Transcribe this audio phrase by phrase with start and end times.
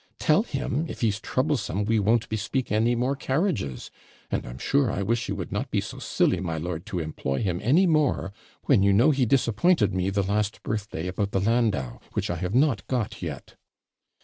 [0.17, 3.91] Tell him, if he's troublesome, we won't bespeak any more carriages;
[4.31, 7.43] and, I'm sure, I wish you would not be so silly, my lord, to employ
[7.43, 8.33] him any more,
[8.63, 12.55] when you know he disappointed me the last birthday about the landau, which I have
[12.55, 13.57] not got yet.'